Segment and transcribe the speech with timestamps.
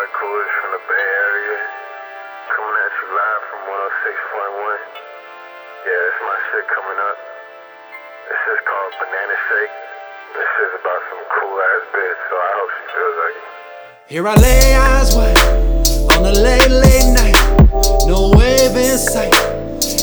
[0.00, 1.60] Tyler Coolidge from the Bay Area.
[2.56, 4.80] Coming at you live from 106.1.
[5.84, 7.18] Yeah, it's my shit coming up.
[8.24, 9.76] This is called Banana Shake.
[10.40, 13.48] This is about some cool ass bitch, so I hope she feels like it.
[14.08, 15.36] Here I lay eyes wide
[16.16, 17.36] on a late, late night.
[18.08, 19.59] No wave in sight.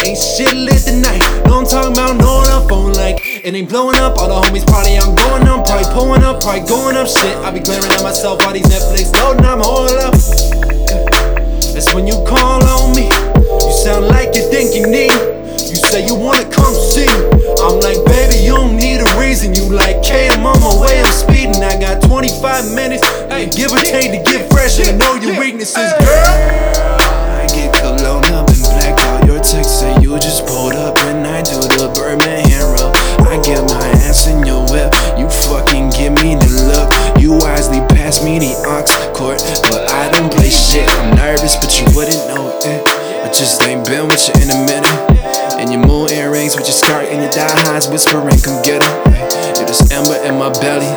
[0.00, 1.20] Ain't shit lit tonight.
[1.44, 4.16] No, I'm talking about no on phone like it ain't blowing up.
[4.16, 5.66] All the homies party, I'm going up.
[5.66, 7.36] Probably pulling up, probably going up shit.
[7.44, 9.44] I be glaring at myself while these Netflix loading.
[9.44, 10.16] I'm all up.
[11.76, 13.12] That's when you call on me.
[13.44, 15.12] You sound like you think you need.
[15.68, 17.04] You say you wanna come see.
[17.60, 19.52] I'm like, baby, you don't need a reason.
[19.52, 21.60] You like, K, I'm on my way, I'm speeding.
[21.60, 23.04] I got 25 minutes.
[23.28, 26.69] Hey, give or take to get fresh and I know your weaknesses, girl.
[29.70, 32.74] Say you just pulled up and I do the Birdman hand.
[33.22, 34.90] I get my ass in your whip.
[35.14, 36.90] You fucking give me the look.
[37.22, 38.82] You wisely pass me the aux
[39.14, 39.38] cord,
[39.70, 40.88] but I don't play shit.
[40.90, 42.82] I'm nervous, but you wouldn't know it.
[43.22, 44.98] I just ain't been with you in a minute.
[45.62, 49.14] And your moon earrings with your skirt and your die highs whispering, come get 'em.
[49.54, 50.90] You're just ember in my belly.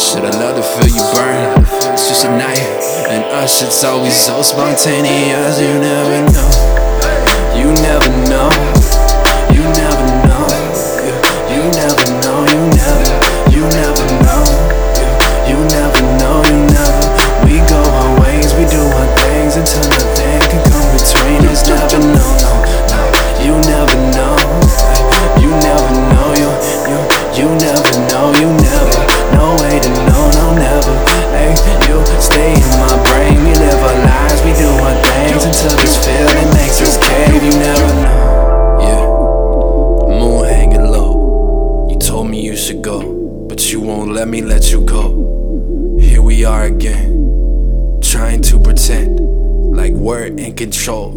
[0.00, 1.60] Should I love to feel you burn?
[1.92, 2.64] It's just a night,
[3.12, 5.60] and us, it's always so spontaneous.
[5.60, 6.83] You never know.
[7.64, 8.50] You never know.
[9.56, 10.44] You never know.
[11.48, 12.44] You never know.
[12.44, 13.16] You never.
[15.48, 16.44] You never know.
[16.44, 17.04] You never.
[17.48, 18.52] We go our ways.
[18.52, 21.66] We do our things until nothing can come between us.
[21.66, 22.36] Never know.
[22.44, 22.52] No.
[22.92, 23.00] No.
[23.40, 24.36] You never know.
[25.40, 26.36] You never know.
[26.36, 26.50] You.
[26.84, 27.00] You.
[27.32, 28.28] You never know.
[28.44, 29.00] You never.
[29.32, 30.03] No way to know.
[43.54, 45.96] But you won't let me let you go.
[46.00, 49.20] Here we are again, trying to pretend
[49.76, 51.12] like we're in control,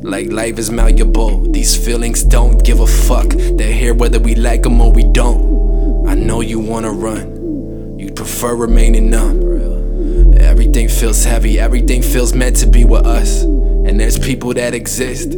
[0.00, 1.50] like life is malleable.
[1.50, 3.30] These feelings don't give a fuck.
[3.30, 6.06] They're here whether we like them or we don't.
[6.06, 10.38] I know you wanna run, you'd prefer remaining numb.
[10.38, 13.42] Everything feels heavy, everything feels meant to be with us.
[13.42, 15.32] And there's people that exist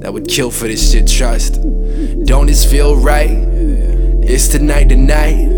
[0.00, 1.60] that would kill for this shit, trust.
[2.24, 3.28] Don't this feel right?
[4.22, 5.57] It's tonight tonight.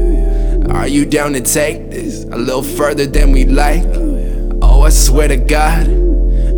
[0.71, 3.83] Are you down to take this a little further than we like?
[4.63, 5.89] Oh, I swear to God,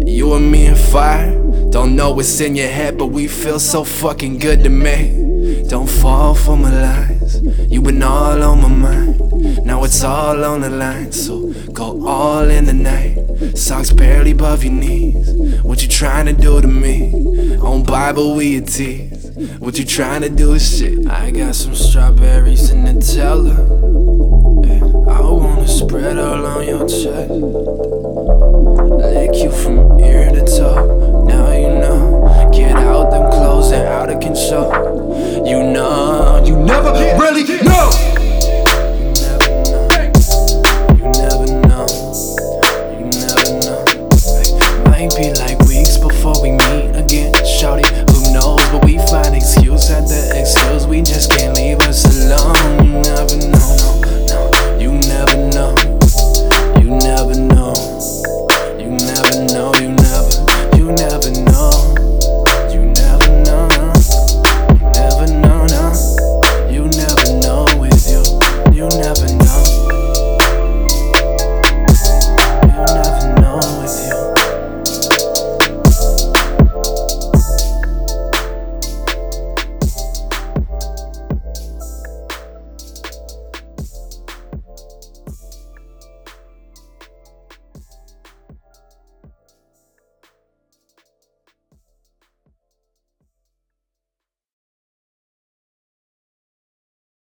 [0.06, 1.32] you and me and fire.
[1.70, 5.64] Don't know what's in your head, but we feel so fucking good to me.
[5.66, 7.72] Don't fall for my lies lines.
[7.72, 9.64] You been all on my mind.
[9.64, 11.12] Now it's all on the line.
[11.12, 13.56] So go all in the night.
[13.56, 15.62] Socks barely above your knees.
[15.62, 17.56] What you trying to do to me?
[17.58, 19.58] On Bible, with your teeth.
[19.58, 21.06] What you trying to do is shit.
[21.06, 23.60] I got some strawberries in the teller.
[25.10, 27.30] I wanna spread all on your chest.
[29.14, 31.24] Lick you from ear to toe.
[31.26, 32.50] Now you know.
[32.52, 35.46] Get out them clothes, they're out of control.
[35.46, 36.11] You know
[36.46, 37.44] you never really